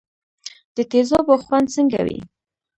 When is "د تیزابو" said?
0.75-1.33